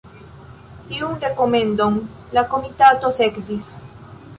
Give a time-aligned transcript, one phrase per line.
[0.87, 2.01] Tiun rekomendon
[2.39, 3.75] la komitato sekvis.